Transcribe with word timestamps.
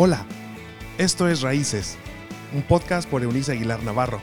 Hola, 0.00 0.24
esto 0.96 1.28
es 1.28 1.40
Raíces, 1.40 1.96
un 2.54 2.62
podcast 2.62 3.10
por 3.10 3.24
Eunice 3.24 3.50
Aguilar 3.50 3.82
Navarro. 3.82 4.20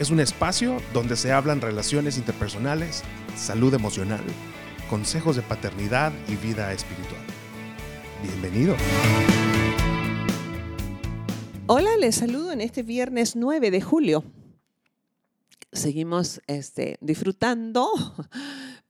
Es 0.00 0.08
un 0.08 0.20
espacio 0.20 0.78
donde 0.94 1.16
se 1.16 1.32
hablan 1.32 1.60
relaciones 1.60 2.16
interpersonales, 2.16 3.02
salud 3.36 3.74
emocional, 3.74 4.22
consejos 4.88 5.36
de 5.36 5.42
paternidad 5.42 6.14
y 6.28 6.36
vida 6.36 6.72
espiritual. 6.72 7.20
Bienvenido. 8.22 8.74
Hola, 11.66 11.90
les 11.98 12.14
saludo 12.14 12.52
en 12.52 12.62
este 12.62 12.82
viernes 12.82 13.36
9 13.36 13.70
de 13.70 13.82
julio. 13.82 14.24
Seguimos 15.72 16.40
este, 16.46 16.96
disfrutando 17.02 17.90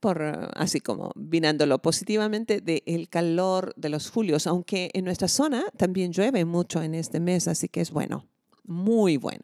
por, 0.07 0.23
así 0.55 0.79
como 0.79 1.11
vinándolo 1.17 1.83
positivamente, 1.83 2.61
del 2.61 3.09
calor 3.09 3.75
de 3.77 3.89
los 3.89 4.09
julios, 4.09 4.47
aunque 4.47 4.89
en 4.95 5.05
nuestra 5.05 5.27
zona 5.27 5.65
también 5.77 6.13
llueve 6.13 6.45
mucho 6.45 6.81
en 6.81 6.95
este 6.95 7.19
mes, 7.19 7.49
así 7.49 7.69
que 7.69 7.81
es 7.81 7.91
bueno, 7.91 8.29
muy 8.63 9.17
bueno. 9.17 9.43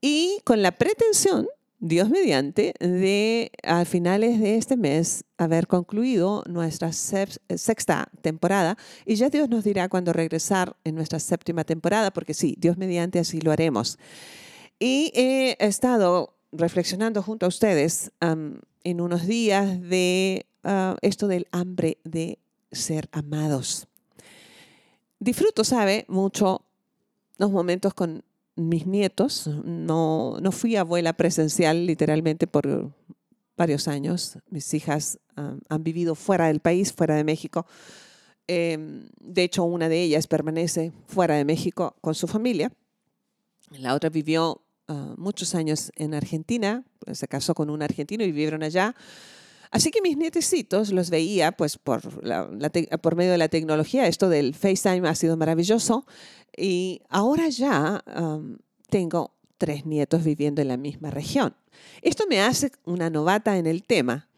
Y 0.00 0.38
con 0.44 0.62
la 0.62 0.72
pretensión, 0.72 1.46
Dios 1.78 2.08
mediante, 2.08 2.72
de 2.80 3.50
a 3.64 3.84
finales 3.84 4.40
de 4.40 4.56
este 4.56 4.78
mes 4.78 5.24
haber 5.36 5.66
concluido 5.66 6.42
nuestra 6.46 6.90
sexta 6.94 8.08
temporada 8.22 8.78
y 9.04 9.16
ya 9.16 9.28
Dios 9.28 9.50
nos 9.50 9.62
dirá 9.62 9.90
cuándo 9.90 10.14
regresar 10.14 10.74
en 10.84 10.94
nuestra 10.94 11.20
séptima 11.20 11.64
temporada, 11.64 12.12
porque 12.12 12.32
sí, 12.32 12.56
Dios 12.58 12.78
mediante 12.78 13.18
así 13.18 13.42
lo 13.42 13.52
haremos. 13.52 13.98
Y 14.78 15.12
he 15.14 15.58
estado 15.60 16.32
reflexionando 16.50 17.22
junto 17.22 17.44
a 17.44 17.50
ustedes 17.50 18.10
en 18.86 19.00
unos 19.00 19.26
días 19.26 19.80
de 19.80 20.46
ah, 20.62 20.96
esto 21.02 21.26
del 21.26 21.48
hambre 21.50 21.98
de 22.04 22.38
ser 22.70 23.08
amados. 23.10 23.88
Disfruto, 25.18 25.64
sabe, 25.64 26.04
mucho 26.06 26.62
los 27.36 27.50
momentos 27.50 27.94
con 27.94 28.22
mis 28.54 28.86
nietos. 28.86 29.48
No, 29.64 30.38
no 30.40 30.52
fui 30.52 30.76
abuela 30.76 31.14
presencial 31.14 31.84
literalmente 31.84 32.46
por 32.46 32.92
varios 33.56 33.88
años. 33.88 34.38
Mis 34.50 34.72
hijas 34.72 35.18
han 35.34 35.82
vivido 35.82 36.14
fuera 36.14 36.46
del 36.46 36.60
país, 36.60 36.92
fuera 36.92 37.16
de 37.16 37.24
México. 37.24 37.66
Em, 38.46 39.08
de 39.18 39.42
hecho, 39.42 39.64
una 39.64 39.88
de 39.88 40.00
ellas 40.00 40.28
permanece 40.28 40.92
fuera 41.08 41.34
de 41.34 41.44
México 41.44 41.96
con 42.00 42.14
su 42.14 42.28
familia. 42.28 42.70
La 43.70 43.94
otra 43.94 44.10
vivió 44.10 44.62
Ah, 44.88 45.14
muchos 45.16 45.54
años 45.54 45.90
en 45.96 46.14
Argentina, 46.14 46.84
pues, 47.00 47.18
se 47.18 47.26
casó 47.26 47.54
con 47.54 47.70
un 47.70 47.82
argentino 47.82 48.22
y 48.22 48.26
vivieron 48.26 48.62
allá. 48.62 48.94
Así 49.72 49.90
que 49.90 50.00
mis 50.00 50.16
nietecitos 50.16 50.92
los 50.92 51.10
veía 51.10 51.52
pues 51.52 51.76
por, 51.76 52.00
por 53.00 53.16
medio 53.16 53.32
de 53.32 53.38
la 53.38 53.48
tecnología. 53.48 54.06
Esto 54.06 54.28
del 54.28 54.54
FaceTime 54.54 55.08
ha 55.08 55.14
sido 55.16 55.36
maravilloso. 55.36 56.06
Y 56.56 57.02
ahora 57.08 57.48
ya 57.48 58.04
tengo 58.88 59.34
tres 59.58 59.84
nietos 59.84 60.22
viviendo 60.22 60.62
en 60.62 60.68
la 60.68 60.76
misma 60.76 61.10
región. 61.10 61.56
Esto 62.00 62.24
me 62.28 62.40
hace 62.40 62.70
una 62.84 63.10
novata 63.10 63.58
en 63.58 63.66
el 63.66 63.82
tema, 63.82 64.28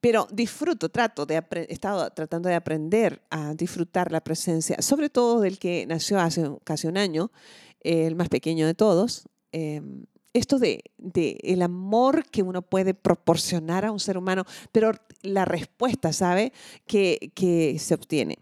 pero 0.00 0.28
disfruto, 0.30 0.90
trato 0.90 1.24
de 1.26 1.36
he 1.36 1.72
estado 1.72 2.08
tratando 2.10 2.48
de 2.48 2.54
aprender 2.54 3.22
a 3.30 3.54
disfrutar 3.54 4.12
la 4.12 4.20
presencia, 4.20 4.80
sobre 4.82 5.08
todo 5.08 5.40
del 5.40 5.58
que 5.58 5.86
nació 5.86 6.20
hace 6.20 6.48
casi 6.64 6.86
un 6.86 6.98
año, 6.98 7.32
el 7.80 8.14
más 8.14 8.28
pequeño 8.28 8.66
de 8.66 8.74
todos, 8.74 9.26
Em, 9.58 10.04
esto 10.34 10.58
de, 10.58 10.84
el 11.14 11.62
amor 11.62 12.26
que 12.26 12.42
uno 12.42 12.60
puede 12.60 12.92
proporcionar 12.92 13.86
a 13.86 13.90
un 13.90 13.98
ser 13.98 14.18
humano, 14.18 14.44
pero 14.70 14.92
la 15.22 15.46
respuesta, 15.46 16.12
¿sabe? 16.12 16.52
Que, 16.86 17.32
que 17.34 17.78
se 17.78 17.94
obtiene. 17.94 18.36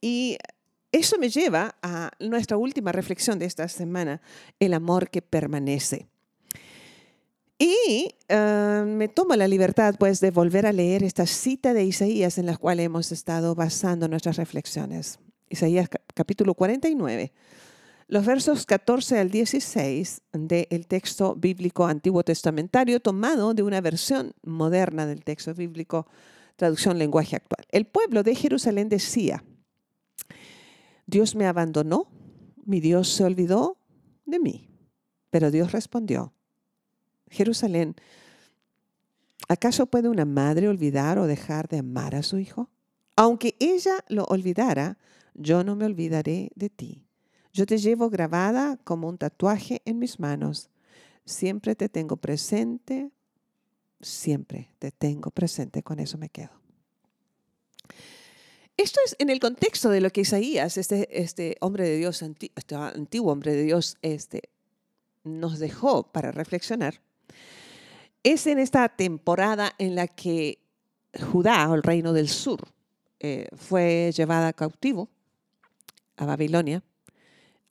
Y 0.00 0.36
eso 0.90 1.16
me 1.18 1.28
lleva 1.28 1.76
a 1.80 2.10
nuestra 2.18 2.56
última 2.56 2.90
reflexión 2.90 3.38
de 3.38 3.44
esta 3.44 3.68
semana, 3.68 4.20
el 4.58 4.74
amor 4.74 5.10
que 5.10 5.22
permanece. 5.22 6.08
Y 7.56 8.16
ah, 8.28 8.82
me 8.84 9.06
tomo 9.06 9.36
la 9.36 9.46
libertad, 9.46 9.94
pues, 9.96 10.18
de 10.18 10.32
volver 10.32 10.66
a 10.66 10.72
leer 10.72 11.04
esta 11.04 11.28
cita 11.28 11.72
de 11.72 11.84
Isaías 11.84 12.36
en 12.38 12.46
la 12.46 12.56
cual 12.56 12.80
hemos 12.80 13.12
estado 13.12 13.54
basando 13.54 14.08
nuestras 14.08 14.38
reflexiones. 14.38 15.20
Isaías 15.48 15.88
capítulo 16.14 16.54
49, 16.54 17.32
los 18.12 18.26
versos 18.26 18.66
14 18.66 19.18
al 19.18 19.30
16 19.30 20.20
del 20.34 20.86
texto 20.86 21.34
bíblico 21.34 21.86
antiguo 21.86 22.22
testamentario 22.22 23.00
tomado 23.00 23.54
de 23.54 23.62
una 23.62 23.80
versión 23.80 24.34
moderna 24.42 25.06
del 25.06 25.24
texto 25.24 25.54
bíblico, 25.54 26.06
traducción 26.56 26.98
lenguaje 26.98 27.36
actual. 27.36 27.64
El 27.70 27.86
pueblo 27.86 28.22
de 28.22 28.34
Jerusalén 28.34 28.90
decía, 28.90 29.42
Dios 31.06 31.34
me 31.34 31.46
abandonó, 31.46 32.06
mi 32.66 32.80
Dios 32.80 33.08
se 33.08 33.24
olvidó 33.24 33.78
de 34.26 34.40
mí. 34.40 34.68
Pero 35.30 35.50
Dios 35.50 35.72
respondió, 35.72 36.34
Jerusalén, 37.30 37.94
¿acaso 39.48 39.86
puede 39.86 40.10
una 40.10 40.26
madre 40.26 40.68
olvidar 40.68 41.18
o 41.18 41.26
dejar 41.26 41.66
de 41.66 41.78
amar 41.78 42.14
a 42.14 42.22
su 42.22 42.38
hijo? 42.38 42.68
Aunque 43.16 43.56
ella 43.58 44.04
lo 44.08 44.24
olvidara, 44.24 44.98
yo 45.32 45.64
no 45.64 45.76
me 45.76 45.86
olvidaré 45.86 46.50
de 46.54 46.68
ti. 46.68 47.06
Yo 47.52 47.66
te 47.66 47.76
llevo 47.76 48.08
grabada 48.08 48.78
como 48.78 49.08
un 49.08 49.18
tatuaje 49.18 49.82
en 49.84 49.98
mis 49.98 50.18
manos. 50.18 50.70
Siempre 51.26 51.74
te 51.74 51.88
tengo 51.88 52.16
presente, 52.16 53.10
siempre 54.00 54.70
te 54.78 54.90
tengo 54.90 55.30
presente, 55.30 55.82
con 55.82 56.00
eso 56.00 56.16
me 56.16 56.30
quedo. 56.30 56.50
Esto 58.78 59.00
es 59.04 59.14
en 59.18 59.28
el 59.28 59.38
contexto 59.38 59.90
de 59.90 60.00
lo 60.00 60.10
que 60.10 60.22
Isaías, 60.22 60.78
este, 60.78 61.20
este 61.20 61.56
hombre 61.60 61.84
de 61.84 61.98
Dios, 61.98 62.22
este 62.22 62.74
antiguo 62.74 63.30
hombre 63.30 63.52
de 63.52 63.64
Dios, 63.64 63.98
este, 64.00 64.48
nos 65.22 65.58
dejó 65.58 66.10
para 66.10 66.32
reflexionar. 66.32 67.02
Es 68.22 68.46
en 68.46 68.58
esta 68.58 68.88
temporada 68.88 69.74
en 69.78 69.94
la 69.94 70.08
que 70.08 70.58
Judá, 71.20 71.70
el 71.74 71.82
reino 71.82 72.14
del 72.14 72.30
sur, 72.30 72.66
eh, 73.20 73.46
fue 73.54 74.10
llevada 74.16 74.54
cautivo 74.54 75.10
a 76.16 76.24
Babilonia 76.24 76.82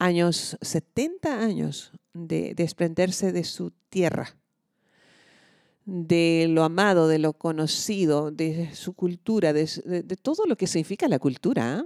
años, 0.02 0.58
70 0.62 1.42
años 1.42 1.92
de 2.14 2.56
desprenderse 2.56 3.32
de 3.32 3.44
su 3.44 3.72
tierra, 3.90 4.36
de 5.86 6.48
lo 6.50 6.64
amado, 6.64 7.08
de 7.08 7.20
lo 7.20 7.34
conocido, 7.34 8.32
de 8.32 8.74
su 8.74 8.94
cultura, 8.94 9.54
de, 9.54 9.68
todo 10.22 10.46
lo 10.48 10.58
que 10.58 10.66
significa 10.66 11.08
la 11.08 11.20
cultura. 11.20 11.86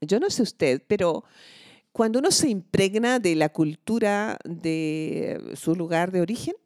Yo 0.00 0.18
no 0.18 0.28
sé 0.28 0.42
usted, 0.42 0.82
pero 0.88 1.22
cuando 1.92 2.18
uno 2.18 2.32
se 2.32 2.48
impregna 2.48 3.20
de 3.20 3.36
la 3.36 3.50
cultura 3.50 4.36
de 4.44 5.52
su 5.54 5.76
lugar 5.76 6.10
de 6.10 6.22
origen, 6.22 6.56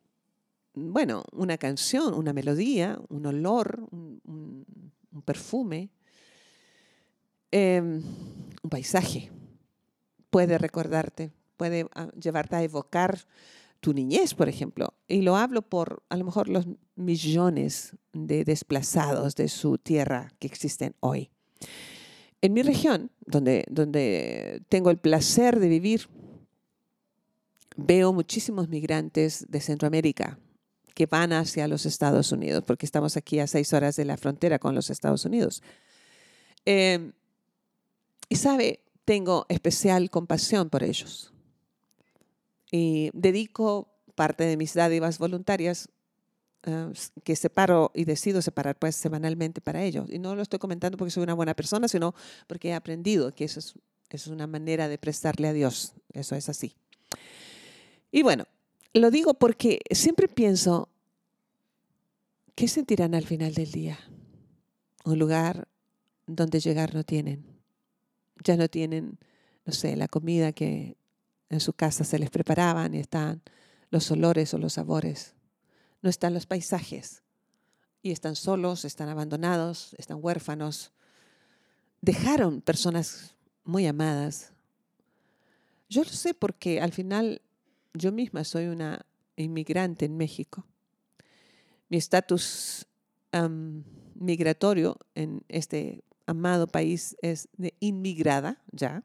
bueno, 0.73 1.25
una 1.33 1.59
canción, 1.59 2.15
una 2.15 2.33
melodía, 2.33 2.99
un 3.11 3.27
olor, 3.27 3.87
un, 3.91 4.65
perfume, 5.25 5.91
em, 7.51 8.03
un 8.63 8.71
paisaje, 8.71 9.31
puede 10.35 10.59
recordarte, 10.59 11.31
puede 11.57 11.87
ah, 11.95 12.09
llevarte 12.21 12.57
a 12.57 12.63
evocar 12.65 13.21
tu 13.79 13.95
niñez, 13.95 14.35
por 14.35 14.49
ejemplo. 14.49 14.93
Y 15.07 15.23
lo 15.23 15.37
hablo 15.37 15.63
por 15.63 16.03
a 16.09 16.17
lo 16.17 16.25
mejor 16.25 16.49
los 16.49 16.67
millones 16.97 17.95
de 18.13 18.43
desplazados 18.43 19.37
de 19.37 19.47
su 19.47 19.79
tierra 19.79 20.33
que 20.41 20.49
existen 20.49 20.97
hoy. 20.99 21.31
En 22.41 22.53
mi 22.53 22.63
región, 22.63 23.13
donde, 23.25 23.65
donde 23.71 24.61
tengo 24.69 24.91
el 24.91 24.99
placer 24.99 25.61
de 25.61 25.69
vivir, 25.69 26.09
veo 27.77 28.13
muchísimos 28.13 28.69
migrantes 28.69 29.47
de 29.49 29.61
Centroamérica 29.61 30.41
que 30.95 31.07
van 31.07 31.33
hacia 31.33 31.69
los 31.69 31.87
Estados 31.87 32.33
Unidos, 32.33 32.65
porque 32.67 32.87
estamos 32.87 33.17
aquí 33.17 33.39
a 33.39 33.47
seis 33.47 33.73
horas 33.73 33.95
de 33.95 34.05
la 34.05 34.17
frontera 34.17 34.59
con 34.59 34.75
los 34.75 34.91
Estados 34.91 35.25
Unidos. 35.25 35.63
Em, 36.65 37.13
y 38.29 38.35
sabe, 38.35 38.84
tengo 39.05 39.47
especial 39.49 40.11
compasión 40.11 40.71
por 40.71 40.83
ellos. 40.83 41.33
Y 42.71 43.11
dedico 43.13 43.89
parte 44.15 44.45
de 44.45 44.57
mis 44.57 44.75
dádivas 44.75 45.19
voluntarias 45.19 45.89
eh, 46.65 46.93
que 47.23 47.37
separo 47.37 47.93
y 47.95 48.05
decido 48.05 48.41
separar 48.43 48.79
pues 48.79 48.97
semanalmente 48.97 49.61
para 49.61 49.83
ellos. 49.83 50.11
Y 50.11 50.19
no 50.19 50.35
lo 50.35 50.43
estoy 50.43 50.59
comentando 50.59 50.97
porque 50.97 51.11
soy 51.11 51.23
una 51.23 51.35
buena 51.35 51.55
persona, 51.55 51.89
sino 51.89 52.15
porque 52.47 52.71
he 52.71 52.75
aprendido 52.75 53.35
que 53.35 53.45
eso 53.45 53.61
es, 53.61 53.75
es 54.11 54.27
una 54.27 54.47
manera 54.47 54.89
de 54.89 54.99
prestarle 54.99 55.49
a 55.49 55.53
Dios. 55.53 55.93
Eso 56.13 56.35
es 56.35 56.49
así. 56.49 56.75
Y 58.11 58.23
bueno, 58.23 58.45
lo 58.93 59.11
digo 59.11 59.35
porque 59.35 59.81
siempre 59.91 60.29
pienso, 60.29 60.89
¿qué 62.55 62.69
sentirán 62.69 63.15
al 63.15 63.27
final 63.27 63.55
del 63.55 63.71
día? 63.71 63.99
Un 65.05 65.19
lugar 65.19 65.69
donde 66.27 66.61
llegar 66.61 66.95
no 66.95 67.05
tienen 67.05 67.54
ya 68.45 68.57
no 68.57 68.69
tienen, 68.69 69.19
no 69.65 69.73
sé, 69.73 69.97
la 69.97 70.07
comida 70.09 70.53
que 70.53 70.97
en 71.49 71.61
su 71.61 71.73
casa 71.73 72.05
se 72.05 72.19
les 72.19 72.31
preparaba, 72.31 72.89
ni 72.89 72.99
están 72.99 73.43
los 73.91 74.11
olores 74.11 74.55
o 74.55 74.59
los 74.59 74.75
sabores, 74.75 75.35
no 76.03 76.11
están 76.11 76.35
los 76.35 76.47
paisajes, 76.47 77.25
y 78.05 78.13
están 78.13 78.37
solos, 78.37 78.85
están 78.85 79.09
abandonados, 79.09 79.95
están 79.97 80.19
huérfanos. 80.21 80.93
Dejaron 82.03 82.61
personas 82.61 83.35
muy 83.65 83.87
amadas, 83.87 84.53
Yo 85.89 86.03
lo 86.03 86.11
sé 86.11 86.35
porque 86.35 86.81
al 86.81 86.93
final 86.93 87.41
yo 87.93 88.11
misma 88.11 88.45
soy 88.45 88.67
una 88.67 89.07
inmigrante 89.37 90.05
en 90.05 90.17
México. 90.17 90.67
Mi 91.89 91.97
estatus 91.97 92.87
migratorio 94.15 94.99
en 95.15 95.45
este 95.49 96.05
amado 96.27 96.67
país 96.67 97.17
es 97.23 97.49
de 97.57 97.75
inmigrada 97.81 98.63
ya. 98.73 99.03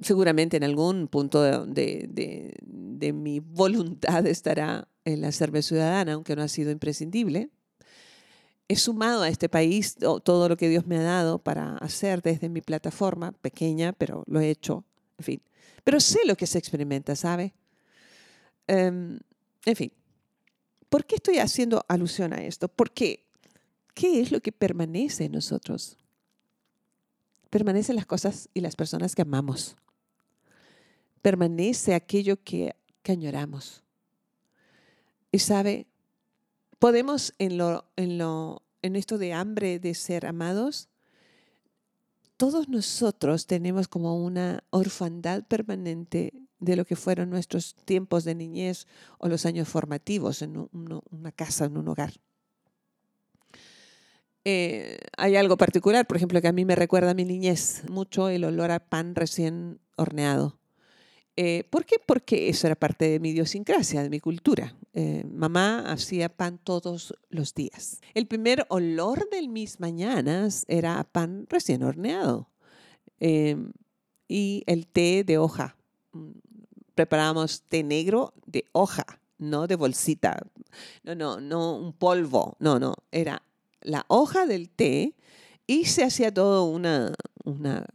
Seguramente 0.00 0.56
en 0.56 0.64
algún 0.64 1.08
punto 1.08 1.42
de, 1.42 2.52
de 2.62 3.12
mi 3.12 3.40
voluntad 3.40 4.26
estará 4.26 4.88
el 5.04 5.24
hacerme 5.24 5.62
ciudadana, 5.62 6.14
aunque 6.14 6.36
no 6.36 6.42
ha 6.42 6.48
sido 6.48 6.70
imprescindible. 6.70 7.50
He 8.68 8.76
sumado 8.76 9.22
a 9.22 9.28
este 9.28 9.48
país 9.48 9.96
todo 9.96 10.48
lo 10.48 10.56
que 10.56 10.68
Dios 10.68 10.86
me 10.86 10.98
ha 10.98 11.02
dado 11.02 11.38
para 11.38 11.76
hacer 11.76 12.20
desde 12.20 12.48
mi 12.48 12.60
plataforma, 12.60 13.32
pequeña, 13.32 13.92
pero 13.92 14.24
lo 14.26 14.40
he 14.40 14.50
hecho, 14.50 14.84
en 15.18 15.24
fin. 15.24 15.42
Pero 15.84 16.00
sé 16.00 16.18
lo 16.26 16.34
que 16.34 16.48
se 16.48 16.58
experimenta, 16.58 17.14
¿sabe? 17.14 17.54
Em, 18.66 19.20
en 19.64 19.76
fin, 19.76 19.92
¿por 20.88 21.04
qué 21.04 21.14
estoy 21.14 21.38
haciendo 21.38 21.84
alusión 21.86 22.32
a 22.32 22.44
esto? 22.44 22.66
Porque, 22.66 23.25
¿qué 23.96 24.20
es 24.20 24.30
lo 24.30 24.40
que 24.40 24.52
permanece 24.52 25.24
en 25.24 25.32
nosotros? 25.32 25.96
Permanecen 27.48 27.96
las 27.96 28.04
cosas 28.04 28.50
y 28.52 28.60
las 28.60 28.76
personas 28.76 29.14
que 29.14 29.22
amamos. 29.22 29.74
Permanece 31.22 31.94
aquello 31.94 32.36
que, 32.44 32.76
que 33.02 33.12
añoramos. 33.12 33.82
Y 35.32 35.38
sabe, 35.38 35.86
podemos 36.78 37.34
en, 37.38 37.56
lo, 37.56 37.86
en, 37.96 38.18
lo, 38.18 38.62
en 38.82 38.96
esto 38.96 39.16
de 39.16 39.32
hambre 39.32 39.78
de 39.78 39.94
ser 39.94 40.26
amados, 40.26 40.90
todos 42.36 42.68
nosotros 42.68 43.46
tenemos 43.46 43.88
como 43.88 44.22
una 44.22 44.62
orfandad 44.68 45.42
permanente 45.44 46.34
de 46.58 46.76
lo 46.76 46.84
que 46.84 46.96
fueron 46.96 47.30
nuestros 47.30 47.74
tiempos 47.86 48.24
de 48.24 48.34
niñez 48.34 48.86
o 49.16 49.28
los 49.28 49.46
años 49.46 49.68
formativos 49.68 50.42
en 50.42 50.68
una 51.10 51.32
casa, 51.32 51.64
en 51.64 51.78
un 51.78 51.88
hogar. 51.88 52.12
Eh, 54.48 54.98
hay 55.16 55.34
algo 55.34 55.56
particular, 55.56 56.06
por 56.06 56.16
ejemplo, 56.16 56.40
que 56.40 56.46
a 56.46 56.52
mí 56.52 56.64
me 56.64 56.76
recuerda 56.76 57.10
a 57.10 57.14
mi 57.14 57.24
niñez 57.24 57.82
mucho 57.90 58.28
el 58.28 58.44
olor 58.44 58.70
a 58.70 58.78
pan 58.78 59.16
recién 59.16 59.80
horneado. 59.96 60.56
Eh, 61.34 61.64
¿Por 61.68 61.84
qué? 61.84 61.96
Porque 61.98 62.48
eso 62.48 62.68
era 62.68 62.76
parte 62.76 63.08
de 63.08 63.18
mi 63.18 63.30
idiosincrasia, 63.30 64.04
de 64.04 64.08
mi 64.08 64.20
cultura. 64.20 64.76
Eh, 64.94 65.24
mamá 65.28 65.90
hacía 65.90 66.28
pan 66.28 66.60
todos 66.62 67.12
los 67.28 67.54
días. 67.54 68.00
El 68.14 68.28
primer 68.28 68.66
olor 68.68 69.28
de 69.30 69.48
mis 69.48 69.80
mañanas 69.80 70.64
era 70.68 71.02
pan 71.02 71.46
recién 71.50 71.82
horneado 71.82 72.48
y 74.28 74.62
el 74.66 74.86
té 74.86 75.24
de 75.24 75.38
hoja. 75.38 75.76
Mm, 76.12 76.30
preparábamos 76.94 77.62
té 77.62 77.82
negro 77.82 78.32
de 78.46 78.64
hoja, 78.70 79.04
no 79.38 79.66
de 79.66 79.74
bolsita. 79.74 80.40
No, 81.02 81.16
no, 81.16 81.40
no 81.40 81.76
un 81.76 81.92
polvo. 81.92 82.56
No, 82.60 82.78
no. 82.78 82.94
Era 83.10 83.42
la 83.86 84.04
hoja 84.08 84.46
del 84.46 84.68
té 84.68 85.14
y 85.66 85.86
se 85.86 86.04
hacía 86.04 86.34
todo 86.34 86.64
una, 86.64 87.14
una 87.44 87.86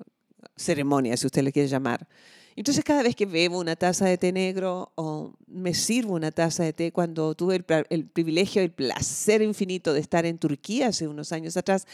ceremonia, 0.56 1.16
si 1.18 1.28
usted 1.28 1.44
le 1.44 1.52
quiere 1.52 1.68
llamar. 1.68 2.08
Entonces 2.56 2.84
cada 2.84 3.04
vez 3.04 3.16
que 3.16 3.26
bebo 3.26 3.60
una 3.60 3.76
taza 3.76 4.06
de 4.06 4.18
té 4.18 4.32
negro 4.32 4.92
o 4.96 5.34
me 5.48 5.74
sirvo 5.74 6.14
una 6.14 6.32
taza 6.32 6.64
de 6.64 6.74
té, 6.74 6.92
cuando 6.92 7.34
tuve 7.36 7.64
el, 7.90 8.06
privilegio, 8.06 8.62
el 8.62 8.72
placer 8.72 9.42
infinito 9.42 9.94
de 9.94 10.00
estar 10.00 10.26
en 10.26 10.38
Turquía 10.38 10.88
hace 10.88 11.08
unos 11.08 11.32
años 11.32 11.56
atrás, 11.58 11.88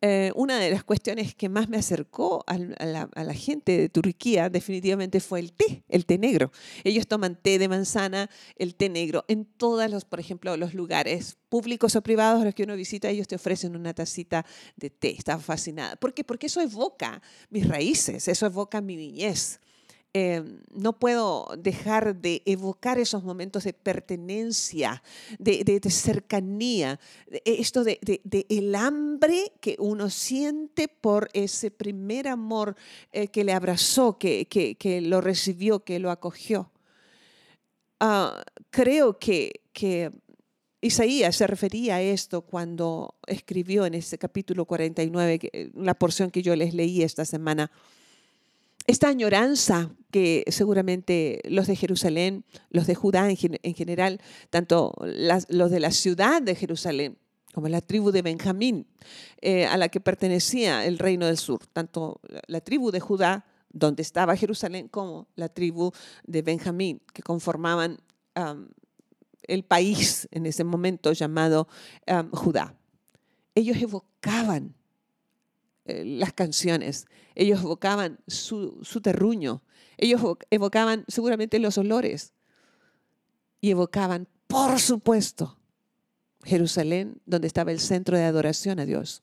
eh, 0.00 0.32
una 0.34 0.58
de 0.58 0.70
las 0.70 0.84
cuestiones 0.84 1.34
que 1.34 1.48
más 1.48 1.68
me 1.68 1.78
acercó 1.78 2.44
a 2.46 2.58
la, 2.58 3.34
gente 3.34 3.78
de 3.78 3.88
Turquía 3.88 4.50
definitivamente 4.50 5.20
fue 5.20 5.40
el 5.40 5.52
té, 5.52 5.82
el 5.88 6.04
té 6.04 6.18
negro. 6.18 6.52
Ellos 6.84 7.06
toman 7.06 7.40
té 7.40 7.58
de 7.58 7.68
manzana, 7.68 8.28
el 8.56 8.74
té 8.74 8.88
negro. 8.88 9.24
En 9.28 9.46
todos 9.46 9.90
los, 9.90 10.04
por 10.04 10.20
ejemplo, 10.20 10.56
los 10.56 10.74
lugares 10.74 11.38
públicos 11.48 11.96
o 11.96 12.02
privados 12.02 12.42
a 12.42 12.44
los 12.44 12.54
que 12.54 12.64
uno 12.64 12.76
visita, 12.76 13.08
ellos 13.08 13.28
te 13.28 13.36
ofrecen 13.36 13.76
una 13.76 13.94
tacita 13.94 14.44
de 14.76 14.90
té. 14.90 15.14
Estaba 15.16 15.40
fascinada. 15.40 15.96
¿Por 15.96 16.12
qué? 16.12 16.22
Porque 16.22 16.46
eso 16.46 16.60
evoca 16.60 17.22
mis 17.48 17.66
raíces, 17.66 18.28
eso 18.28 18.46
evoca 18.46 18.80
mi 18.80 18.96
niñez. 18.96 19.60
Em, 20.16 20.60
no 20.70 20.96
puedo 20.96 21.48
dejar 21.58 22.14
de 22.14 22.40
evocar 22.46 22.98
esos 22.98 23.24
momentos 23.24 23.64
de 23.64 23.72
pertenencia, 23.72 25.02
de, 25.40 25.80
cercanía, 25.90 27.00
esto 27.44 27.82
de, 27.82 27.98
el 28.48 28.76
hambre 28.76 29.50
que 29.60 29.74
uno 29.80 30.10
siente 30.10 30.86
por 30.86 31.30
ese 31.32 31.72
primer 31.72 32.28
amor 32.28 32.76
eh, 33.10 33.26
que 33.26 33.42
le 33.42 33.52
abrazó, 33.52 34.16
que, 34.16 34.46
lo 35.02 35.20
recibió, 35.20 35.82
que 35.82 35.98
lo 35.98 36.12
acogió. 36.12 36.70
Ah, 37.98 38.40
creo 38.70 39.18
que 39.18 39.62
Isaías 40.80 41.34
se 41.34 41.48
refería 41.48 41.96
a 41.96 42.02
esto 42.02 42.42
cuando 42.42 43.16
escribió 43.26 43.84
en 43.84 43.94
ese 43.94 44.16
capítulo 44.16 44.64
49, 44.64 45.72
la 45.74 45.94
porción 45.94 46.30
que 46.30 46.42
yo 46.42 46.54
les 46.54 46.72
leí 46.72 47.02
esta 47.02 47.24
semana 47.24 47.72
esta 48.86 49.08
añoranza 49.08 49.90
que 50.10 50.44
seguramente 50.48 51.40
los 51.44 51.66
de 51.66 51.76
Jerusalén, 51.76 52.44
los 52.70 52.86
de 52.86 52.94
Judá 52.94 53.28
en, 53.30 53.74
general, 53.74 54.20
tanto 54.50 54.94
los 55.48 55.70
de 55.70 55.80
la 55.80 55.90
ciudad 55.90 56.42
de 56.42 56.54
Jerusalén 56.54 57.18
como 57.52 57.68
la 57.68 57.80
tribu 57.80 58.10
de 58.10 58.22
Benjamín, 58.22 58.86
eh, 59.40 59.66
a 59.66 59.76
la 59.76 59.88
que 59.88 60.00
pertenecía 60.00 60.84
el 60.84 60.98
reino 60.98 61.26
del 61.26 61.38
sur, 61.38 61.64
tanto 61.72 62.20
la 62.48 62.60
tribu 62.60 62.90
de 62.90 63.00
Judá, 63.00 63.46
donde 63.70 64.02
estaba 64.02 64.36
Jerusalén, 64.36 64.88
como 64.88 65.28
la 65.36 65.48
tribu 65.48 65.92
de 66.24 66.42
Benjamín, 66.42 67.00
que 67.12 67.22
conformaban 67.22 67.98
el 69.42 69.64
país 69.64 70.28
en 70.32 70.46
ese 70.46 70.64
momento 70.64 71.12
llamado 71.12 71.68
Judá. 72.32 72.74
Ellos 73.54 73.76
evocaban 73.80 74.74
eh, 75.86 76.02
las 76.04 76.32
canciones, 76.32 77.06
ellos 77.34 77.60
evocaban 77.60 78.18
su, 78.26 78.80
terruño, 79.02 79.62
ellos 79.98 80.20
evocaban 80.50 81.04
seguramente 81.08 81.58
los 81.58 81.76
olores 81.76 82.32
y 83.60 83.70
evocaban, 83.70 84.26
por 84.46 84.80
supuesto, 84.80 85.58
Jerusalén, 86.42 87.20
donde 87.26 87.48
estaba 87.48 87.70
el 87.70 87.80
centro 87.80 88.16
de 88.16 88.24
adoración 88.24 88.80
a 88.80 88.86
Dios. 88.86 89.22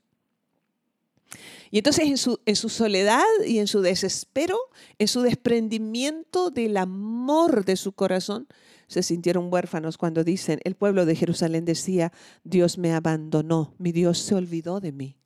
Y 1.72 1.78
entonces 1.78 2.06
en 2.06 2.18
su, 2.18 2.40
en 2.46 2.56
su, 2.56 2.69
soledad 2.69 3.24
y 3.48 3.60
en 3.60 3.68
su 3.68 3.82
desespero, 3.82 4.58
en 5.00 5.08
su 5.08 5.22
desprendimiento 5.22 6.51
del 6.51 6.77
amor 6.77 7.63
de 7.65 7.77
su 7.77 7.94
corazón, 7.94 8.48
se 8.88 9.03
sintieron 9.03 9.51
huérfanos 9.51 9.98
cuando 9.98 10.24
dicen, 10.24 10.60
el 10.65 10.75
pueblo 10.75 11.06
de 11.06 11.15
Jerusalén 11.15 11.63
decía, 11.63 12.12
Dios 12.44 12.77
me 12.77 12.94
abandonó, 12.94 13.74
mi 13.77 13.94
Dios 13.94 14.18
se 14.20 14.36
olvidó 14.36 14.82
de 14.82 14.91
mí. 14.91 15.18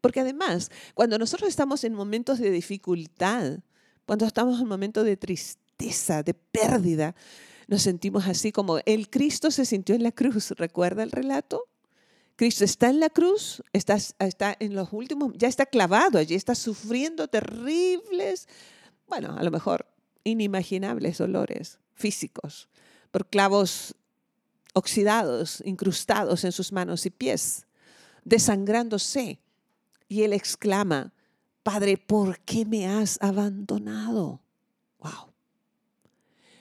Porque 0.00 0.20
además, 0.20 0.70
cuando 0.94 1.18
nosotros 1.18 1.48
estamos 1.48 1.84
en 1.84 1.94
momentos 1.94 2.38
de 2.38 2.50
dificultad, 2.50 3.58
cuando 4.06 4.26
estamos 4.26 4.60
en 4.60 4.68
momentos 4.68 5.04
de 5.04 5.16
tristeza, 5.16 6.22
de 6.22 6.34
pérdida, 6.34 7.14
nos 7.66 7.82
sentimos 7.82 8.26
así 8.26 8.52
como 8.52 8.78
el 8.86 9.10
Cristo 9.10 9.50
se 9.50 9.64
sintió 9.64 9.94
en 9.94 10.02
la 10.02 10.12
cruz. 10.12 10.52
¿Recuerda 10.52 11.02
el 11.02 11.10
relato? 11.10 11.64
Cristo 12.38 12.64
está 12.64 12.88
en 12.88 13.00
la 13.00 13.10
cruz, 13.10 13.64
está, 13.72 13.98
en 14.60 14.76
los 14.76 14.92
últimos, 14.92 15.32
ya 15.36 15.48
está 15.48 15.66
clavado 15.66 16.18
allí, 16.18 16.36
está 16.36 16.54
sufriendo 16.54 17.26
terribles, 17.26 18.46
bueno, 19.08 19.36
a 19.36 19.42
lo 19.42 19.50
mejor 19.50 19.86
inimaginables 20.22 21.18
dolores 21.18 21.80
físicos, 21.94 22.68
por 23.10 23.26
clavos 23.26 23.96
oxidados, 24.72 25.64
incrustados 25.66 26.44
en 26.44 26.52
sus 26.52 26.70
manos 26.70 27.06
y 27.06 27.10
pies, 27.10 27.66
desangrándose. 28.24 29.40
Y 30.08 30.22
él 30.22 30.32
exclama, 30.32 31.12
Padre, 31.62 31.98
¿por 31.98 32.40
qué 32.40 32.64
me 32.64 32.86
has 32.86 33.18
abandonado? 33.20 34.40
Wow. 34.98 35.32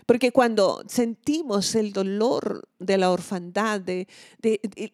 Porque 0.08 0.32
cuando 0.32 0.84
sentimos 0.88 1.76
el 1.76 1.92
dolor 1.92 2.68
de 2.80 2.98
la 2.98 3.12
orfandad, 3.12 3.82
de, 3.82 4.08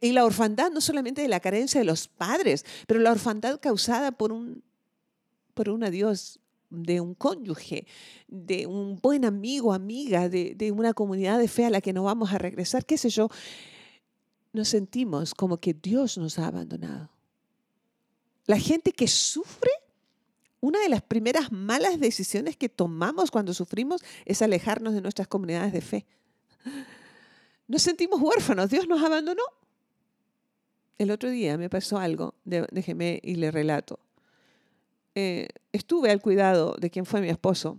y 0.01 0.11
la 0.11 0.25
orfandad 0.25 0.71
no 0.71 0.81
solamente 0.81 1.21
de 1.21 1.27
la 1.27 1.39
carencia 1.39 1.79
de 1.79 1.85
los 1.85 2.07
padres, 2.07 2.65
pero 2.87 2.99
la 2.99 3.11
orfandad 3.11 3.59
causada 3.59 4.11
por 4.11 4.31
un, 4.31 4.63
por 5.53 5.69
un 5.69 5.83
adiós 5.83 6.39
de 6.71 6.99
un 6.99 7.13
cónyuge, 7.13 7.85
de 8.27 8.65
un 8.65 8.99
buen 8.99 9.23
amigo, 9.23 9.71
amiga, 9.71 10.29
de, 10.29 10.55
de 10.55 10.71
una 10.71 10.95
comunidad 10.95 11.37
de 11.37 11.47
fe 11.47 11.65
a 11.65 11.69
la 11.69 11.81
que 11.81 11.93
no 11.93 12.03
vamos 12.03 12.33
a 12.33 12.39
regresar, 12.39 12.83
qué 12.83 12.97
sé 12.97 13.09
yo, 13.09 13.29
nos 14.51 14.69
sentimos 14.69 15.35
como 15.35 15.57
que 15.57 15.75
Dios 15.75 16.17
nos 16.17 16.39
ha 16.39 16.47
abandonado. 16.47 17.12
La 18.45 18.59
gente 18.59 18.91
que 18.91 19.07
sufre, 19.07 19.71
una 20.59 20.79
de 20.79 20.89
las 20.89 21.01
primeras 21.01 21.51
malas 21.51 21.99
decisiones 21.99 22.55
que 22.57 22.69
tomamos 22.69 23.31
cuando 23.31 23.53
sufrimos 23.53 24.03
es 24.25 24.41
alejarnos 24.41 24.93
de 24.93 25.01
nuestras 25.01 25.27
comunidades 25.27 25.73
de 25.73 25.81
fe. 25.81 26.05
Nos 27.67 27.81
sentimos 27.81 28.21
huérfanos, 28.21 28.69
Dios 28.69 28.87
nos 28.87 29.03
abandonó. 29.03 29.43
El 30.97 31.11
otro 31.11 31.29
día 31.29 31.57
me 31.57 31.69
pasó 31.69 31.97
algo, 31.97 32.35
déjeme 32.45 33.19
y 33.23 33.35
le 33.35 33.51
relato. 33.51 33.99
eh, 35.15 35.47
estuve 35.71 36.09
al 36.11 36.21
cuidado 36.21 36.75
de 36.79 36.89
quien 36.89 37.05
fue 37.05 37.21
mi 37.21 37.29
esposo, 37.29 37.77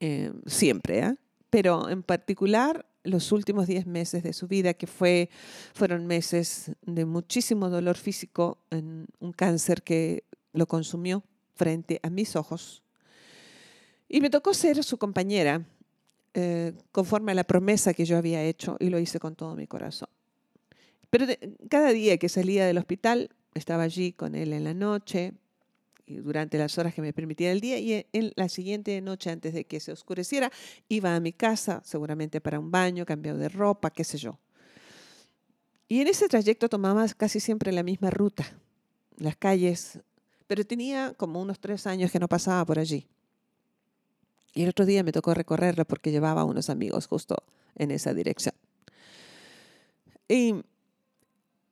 eh, 0.00 0.32
siempre, 0.46 1.00
¿eh? 1.00 1.16
pero 1.50 1.88
en 1.88 2.02
particular 2.02 2.85
los 3.06 3.32
últimos 3.32 3.66
10 3.66 3.86
meses 3.86 4.22
de 4.22 4.32
su 4.32 4.46
vida, 4.46 4.74
que 4.74 4.86
fue, 4.86 5.30
fueron 5.74 6.06
meses 6.06 6.72
de 6.82 7.04
muchísimo 7.04 7.70
dolor 7.70 7.96
físico, 7.96 8.58
en 8.70 9.06
un 9.20 9.32
cáncer 9.32 9.82
que 9.82 10.24
lo 10.52 10.66
consumió 10.66 11.22
frente 11.54 12.00
a 12.02 12.10
mis 12.10 12.36
ojos. 12.36 12.82
Y 14.08 14.20
me 14.20 14.30
tocó 14.30 14.54
ser 14.54 14.82
su 14.84 14.98
compañera, 14.98 15.64
eh, 16.34 16.72
conforme 16.92 17.32
a 17.32 17.34
la 17.34 17.44
promesa 17.44 17.94
que 17.94 18.04
yo 18.04 18.16
había 18.16 18.42
hecho, 18.42 18.76
y 18.78 18.90
lo 18.90 18.98
hice 18.98 19.18
con 19.18 19.34
todo 19.34 19.56
mi 19.56 19.66
corazón. 19.66 20.08
Pero 21.10 21.26
cada 21.70 21.92
día 21.92 22.18
que 22.18 22.28
salía 22.28 22.66
del 22.66 22.78
hospital, 22.78 23.30
estaba 23.54 23.84
allí 23.84 24.12
con 24.12 24.34
él 24.34 24.52
en 24.52 24.64
la 24.64 24.74
noche, 24.74 25.32
durante 26.06 26.58
las 26.58 26.78
horas 26.78 26.94
que 26.94 27.02
me 27.02 27.12
permitía 27.12 27.52
el 27.52 27.60
día, 27.60 27.78
y 27.78 28.06
en 28.12 28.32
la 28.36 28.48
siguiente 28.48 29.00
noche, 29.00 29.30
antes 29.30 29.54
de 29.54 29.64
que 29.64 29.80
se 29.80 29.92
oscureciera, 29.92 30.50
iba 30.88 31.14
a 31.14 31.20
mi 31.20 31.32
casa, 31.32 31.82
seguramente 31.84 32.40
para 32.40 32.58
un 32.58 32.70
baño, 32.70 33.04
cambiado 33.04 33.38
de 33.38 33.48
ropa, 33.48 33.90
qué 33.90 34.04
sé 34.04 34.18
yo. 34.18 34.38
Y 35.88 36.00
en 36.00 36.08
ese 36.08 36.28
trayecto 36.28 36.68
tomaba 36.68 37.06
casi 37.08 37.40
siempre 37.40 37.72
la 37.72 37.82
misma 37.82 38.10
ruta, 38.10 38.44
las 39.18 39.36
calles, 39.36 40.00
pero 40.46 40.64
tenía 40.64 41.14
como 41.16 41.40
unos 41.40 41.60
tres 41.60 41.86
años 41.86 42.10
que 42.10 42.18
no 42.18 42.28
pasaba 42.28 42.64
por 42.64 42.78
allí. 42.78 43.06
Y 44.54 44.62
el 44.62 44.70
otro 44.70 44.86
día 44.86 45.02
me 45.02 45.12
tocó 45.12 45.34
recorrerla 45.34 45.84
porque 45.84 46.10
llevaba 46.10 46.40
a 46.40 46.44
unos 46.44 46.70
amigos 46.70 47.06
justo 47.06 47.36
en 47.76 47.90
esa 47.90 48.14
dirección. 48.14 48.54
Y 50.28 50.54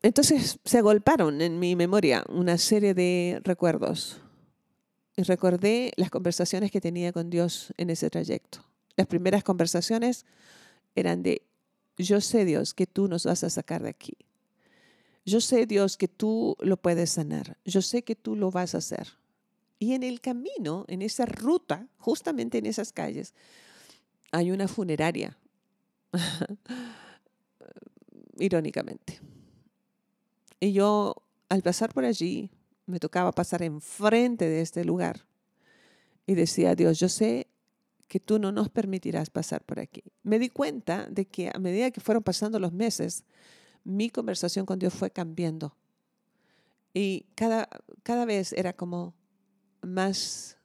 entonces 0.03 0.59
se 0.65 0.79
agolparon 0.79 1.41
en 1.41 1.59
mi 1.59 1.77
memoria 1.77 2.25
una 2.29 2.59
serie 2.59 2.95
de 2.95 3.41
recuerdos. 3.43 4.21
Y 5.17 5.23
recordé 5.23 5.93
las 5.97 6.11
conversaciones 6.11 6.71
que 6.71 6.81
tenía 6.81 7.13
con 7.13 7.31
Dios 7.31 7.73
en 7.77 7.91
ese 7.91 8.11
trayecto. 8.11 8.65
Las 8.97 9.07
primeras 9.07 9.45
conversaciones 9.45 10.27
eran 10.95 11.23
de, 11.23 11.43
yo 11.97 12.21
sé 12.21 12.45
Dios 12.45 12.75
que 12.75 12.87
tú 12.87 13.09
nos 13.09 13.25
vas 13.25 13.45
a 13.45 13.51
sacar 13.51 13.83
de 13.83 13.91
aquí. 13.91 14.17
Yo 15.25 15.41
sé 15.41 15.67
Dios 15.67 15.97
que 15.97 16.09
tú 16.09 16.57
lo 16.61 16.77
puedes 16.77 17.11
sanar. 17.11 17.57
Yo 17.65 17.81
sé 17.81 18.03
que 18.03 18.15
tú 18.15 18.37
lo 18.37 18.51
vas 18.51 18.75
a 18.75 18.79
hacer. 18.79 19.09
Y 19.79 19.95
en 19.95 20.03
el 20.03 20.21
camino, 20.21 20.85
en 20.89 21.03
esa 21.03 21.27
ruta, 21.27 21.89
justamente 21.99 22.59
en 22.59 22.67
esas 22.67 22.93
calles, 22.93 23.35
hay 24.33 24.51
una 24.51 24.69
funeraria, 24.69 25.39
irónicamente. 28.39 29.21
Y 30.61 30.73
yo, 30.73 31.17
al 31.49 31.63
pasar 31.63 31.93
por 31.93 32.05
allí, 32.05 32.51
me 32.87 33.01
tocaba 33.01 33.33
pasar 33.33 33.63
enfrente 33.63 34.49
de 34.49 34.61
este 34.61 34.85
lugar 34.85 35.27
y 36.27 36.35
decía, 36.35 36.75
Dios, 36.75 36.99
yo 36.99 37.09
sé 37.09 37.49
que 38.09 38.21
tú 38.21 38.39
no 38.39 38.53
nos 38.53 38.69
permitirás 38.69 39.31
pasar 39.31 39.65
por 39.65 39.81
aquí. 39.81 40.03
Me 40.23 40.39
di 40.39 40.49
cuenta 40.49 41.07
de 41.09 41.27
que 41.27 41.51
a 41.53 41.59
medida 41.59 41.91
que 41.91 42.01
fueron 42.01 42.23
pasando 42.23 42.59
los 42.59 42.73
meses, 42.73 43.25
mi 43.83 44.11
conversación 44.11 44.67
con 44.67 44.79
Dios 44.79 44.95
fue 44.95 45.11
cambiando. 45.11 45.77
Y 46.93 47.27
cada, 47.35 47.69
cada 48.03 48.25
vez 48.25 48.53
era 48.53 48.73
como, 48.73 49.15
más 49.85 50.59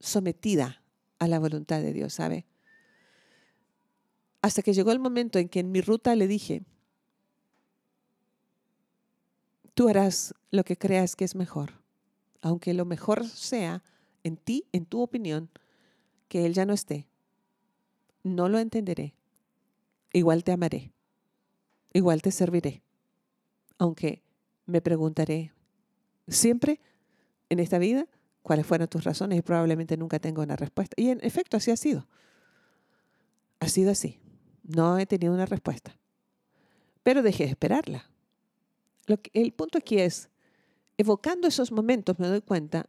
sometida 0.00 0.82
a 1.18 1.28
la 1.28 1.38
voluntad 1.38 1.80
de 1.80 1.92
Dios, 1.92 2.14
¿sabe? 2.14 2.46
Hasta 4.42 4.62
que 4.62 4.72
llegó 4.72 4.92
el 4.92 5.00
momento 5.00 5.38
en 5.38 5.48
que 5.48 5.60
en 5.60 5.72
mi 5.72 5.80
ruta 5.80 6.14
le 6.14 6.28
dije, 6.28 6.62
tú 9.78 9.88
harás 9.88 10.34
lo 10.50 10.64
que 10.64 10.76
creas 10.76 11.14
que 11.14 11.24
es 11.24 11.36
mejor, 11.36 11.70
aunque 12.42 12.74
lo 12.74 12.84
mejor 12.84 13.24
sea 13.24 13.84
en 14.24 14.36
ti, 14.36 14.66
en 14.72 14.86
tu 14.86 15.00
opinión, 15.00 15.50
que 16.26 16.46
Él 16.46 16.52
ya 16.52 16.66
no 16.66 16.72
esté. 16.72 17.06
No 18.24 18.48
lo 18.48 18.58
entenderé. 18.58 19.14
Igual 20.12 20.42
te 20.42 20.50
amaré. 20.50 20.90
Igual 21.92 22.22
te 22.22 22.32
serviré. 22.32 22.82
Aunque 23.78 24.24
me 24.66 24.80
preguntaré 24.80 25.52
siempre 26.26 26.80
en 27.48 27.60
esta 27.60 27.78
vida 27.78 28.08
cuáles 28.42 28.66
fueron 28.66 28.88
tus 28.88 29.04
razones 29.04 29.38
y 29.38 29.42
probablemente 29.42 29.96
nunca 29.96 30.18
tengo 30.18 30.42
una 30.42 30.56
respuesta. 30.56 30.94
Y 31.00 31.10
en 31.10 31.20
efecto, 31.22 31.56
así 31.56 31.70
ha 31.70 31.76
sido. 31.76 32.08
Ha 33.60 33.68
sido 33.68 33.92
así. 33.92 34.18
No 34.64 34.98
he 34.98 35.06
tenido 35.06 35.32
una 35.32 35.46
respuesta. 35.46 35.96
Pero 37.04 37.22
dejé 37.22 37.44
de 37.44 37.50
esperarla. 37.50 38.10
El 39.32 39.52
punto 39.52 39.78
aquí 39.78 39.98
es, 39.98 40.28
evocando 40.96 41.48
esos 41.48 41.72
momentos 41.72 42.18
me 42.18 42.26
doy 42.26 42.40
cuenta 42.40 42.86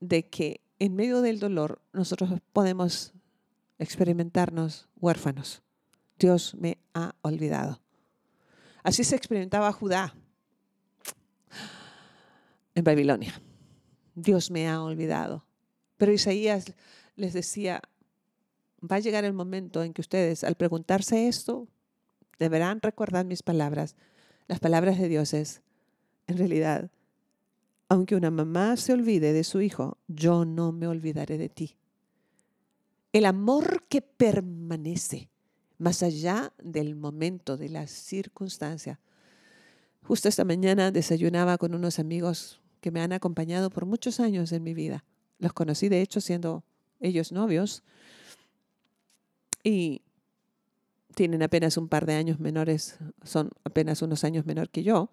de 0.00 0.28
que 0.28 0.60
en 0.78 0.94
medio 0.94 1.22
del 1.22 1.40
dolor 1.40 1.80
nosotros 1.92 2.30
podemos 2.52 3.12
experimentarnos 3.78 4.88
huérfanos. 5.00 5.62
Dios 6.18 6.54
me 6.54 6.78
ha 6.94 7.14
olvidado. 7.22 7.80
Así 8.82 9.04
se 9.04 9.16
experimentaba 9.16 9.72
Judá 9.72 10.14
en 12.74 12.84
Babilonia. 12.84 13.40
Dios 14.14 14.50
me 14.50 14.68
ha 14.68 14.82
olvidado. 14.82 15.44
Pero 15.96 16.12
Isaías 16.12 16.72
les 17.16 17.32
decía, 17.32 17.82
va 18.80 18.96
a 18.96 19.00
llegar 19.00 19.24
el 19.24 19.32
momento 19.32 19.82
en 19.82 19.92
que 19.92 20.00
ustedes, 20.00 20.44
al 20.44 20.54
preguntarse 20.54 21.28
esto, 21.28 21.68
deberán 22.38 22.80
recordar 22.80 23.26
mis 23.26 23.42
palabras. 23.42 23.96
Las 24.48 24.60
palabras 24.60 24.98
de 24.98 25.08
Dios 25.08 25.34
es, 25.34 25.62
en 26.26 26.38
realidad, 26.38 26.90
aunque 27.88 28.16
una 28.16 28.30
mamá 28.30 28.76
se 28.76 28.92
olvide 28.92 29.32
de 29.32 29.44
su 29.44 29.60
hijo, 29.60 29.98
yo 30.08 30.44
no 30.44 30.72
me 30.72 30.86
olvidaré 30.86 31.38
de 31.38 31.48
ti. 31.48 31.76
El 33.12 33.26
amor 33.26 33.84
que 33.88 34.02
permanece 34.02 35.30
más 35.78 36.02
allá 36.02 36.52
del 36.62 36.96
momento, 36.96 37.56
de 37.56 37.68
la 37.68 37.86
circunstancia. 37.86 39.00
Justo 40.02 40.28
esta 40.28 40.44
mañana 40.44 40.90
desayunaba 40.90 41.56
con 41.56 41.74
unos 41.74 41.98
amigos 41.98 42.60
que 42.80 42.90
me 42.90 43.00
han 43.00 43.12
acompañado 43.12 43.70
por 43.70 43.86
muchos 43.86 44.20
años 44.20 44.52
en 44.52 44.62
mi 44.62 44.74
vida. 44.74 45.04
Los 45.38 45.52
conocí, 45.52 45.88
de 45.88 46.00
hecho, 46.00 46.20
siendo 46.20 46.64
ellos 47.00 47.32
novios. 47.32 47.82
Y 49.62 50.02
tienen 51.14 51.42
apenas 51.42 51.76
un 51.76 51.88
par 51.88 52.06
de 52.06 52.14
años 52.14 52.38
menores, 52.38 52.98
son 53.24 53.50
apenas 53.64 54.02
unos 54.02 54.24
años 54.24 54.46
menor 54.46 54.70
que 54.70 54.82
yo. 54.82 55.10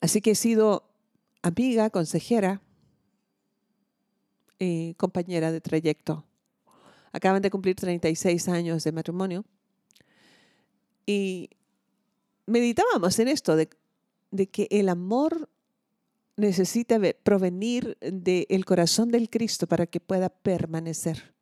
Así 0.00 0.20
que 0.20 0.32
he 0.32 0.34
sido 0.34 0.84
amiga, 1.42 1.90
consejera 1.90 2.60
y 4.58 4.94
compañera 4.94 5.50
de 5.52 5.60
trayecto. 5.60 6.24
Acaban 7.12 7.42
de 7.42 7.50
cumplir 7.50 7.76
36 7.76 8.48
años 8.48 8.84
de 8.84 8.92
matrimonio. 8.92 9.44
Y 11.04 11.50
meditábamos 12.46 13.18
en 13.18 13.28
esto 13.28 13.56
de 13.56 13.68
que 14.48 14.68
el 14.70 14.88
amor 14.88 15.48
necesita 16.36 16.98
provenir 17.22 17.98
del 18.00 18.64
corazón 18.64 19.10
del 19.10 19.28
Cristo 19.28 19.66
para 19.66 19.86
que 19.86 20.00
pueda 20.00 20.28
permanecer. 20.28 21.34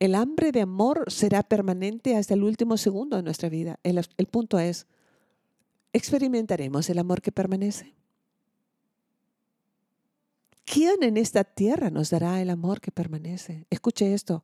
El 0.00 0.16
hambre 0.16 0.50
de 0.50 0.62
amor 0.62 1.04
será 1.06 1.44
permanente 1.44 2.16
hasta 2.16 2.34
el 2.34 2.42
último 2.42 2.76
segundo 2.76 3.16
de 3.16 3.22
nuestra 3.22 3.48
vida. 3.48 3.78
El, 3.84 4.26
punto 4.26 4.58
es, 4.58 4.88
¿experimentaremos 5.92 6.90
el 6.90 6.98
amor 6.98 7.22
que 7.22 7.30
permanece? 7.30 7.94
¿Quién 10.64 11.04
en 11.04 11.16
esta 11.16 11.44
tierra 11.44 11.90
nos 11.90 12.10
dará 12.10 12.42
el 12.42 12.50
amor 12.50 12.80
que 12.80 12.90
permanece? 12.90 13.66
Escuche 13.70 14.12
esto. 14.12 14.42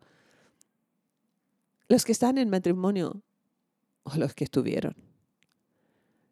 Los 1.89 2.05
que 2.05 2.13
están 2.13 2.39
en 2.39 2.51
matrimonio 2.51 3.23
o 4.05 4.15
los 4.17 4.35
que 4.35 4.45
estuvieron, 4.45 4.95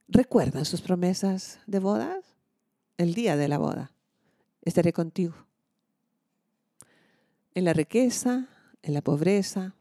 ¿recuerdan 0.06 0.64
sus 0.64 0.82
promesas 0.82 1.58
de 1.66 1.80
bodas? 1.80 2.34
el 2.96 3.14
día 3.14 3.36
de 3.36 3.48
la 3.48 3.58
boda. 3.58 3.92
Estaré 4.62 4.92
contigo. 4.92 5.34
En 7.54 7.64
la 7.64 7.72
riqueza, 7.72 8.48
en 8.84 8.92
la 8.92 9.00
pobreza, 9.00 9.74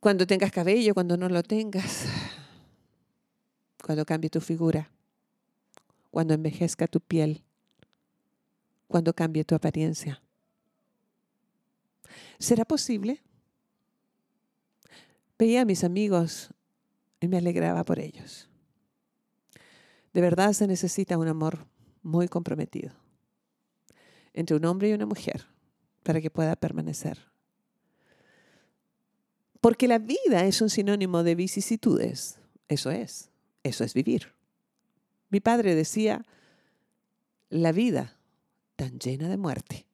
cuando 0.00 0.26
tengas 0.26 0.50
cabello, 0.50 0.94
cuando 0.94 1.16
no 1.16 1.28
lo 1.28 1.42
tengas, 1.44 2.06
cuando 3.84 4.04
cambie 4.04 4.28
tu 4.28 4.40
figura, 4.40 4.90
cuando 6.10 6.34
envejezca 6.34 6.88
tu 6.88 7.00
piel, 7.00 7.44
cuando 8.88 9.14
cambie 9.14 9.44
tu 9.44 9.54
apariencia. 9.54 10.20
¿Será 12.40 12.64
posible? 12.64 13.22
Veía 15.38 15.62
a 15.62 15.64
mis 15.64 15.84
amigos 15.84 16.50
y 17.20 17.28
me 17.28 17.38
alegraba 17.38 17.84
por 17.84 18.00
ellos. 18.00 18.48
De 20.12 20.20
verdad 20.20 20.52
se 20.52 20.66
necesita 20.66 21.18
un 21.18 21.28
amor 21.28 21.66
muy 22.02 22.26
comprometido 22.26 22.92
entre 24.34 24.56
un 24.56 24.64
hombre 24.64 24.88
y 24.88 24.92
una 24.92 25.06
mujer 25.06 25.46
para 26.02 26.20
que 26.20 26.30
pueda 26.30 26.56
permanecer. 26.56 27.18
Porque 29.60 29.86
la 29.86 29.98
vida 29.98 30.44
es 30.44 30.60
un 30.60 30.70
sinónimo 30.70 31.22
de 31.22 31.34
vicisitudes. 31.34 32.38
Eso 32.68 32.90
es. 32.90 33.30
Eso 33.62 33.84
es 33.84 33.94
vivir. 33.94 34.34
Mi 35.30 35.40
padre 35.40 35.74
decía, 35.74 36.26
la 37.48 37.70
vida 37.70 38.18
tan 38.76 38.98
llena 38.98 39.28
de 39.28 39.36
muerte. 39.36 39.86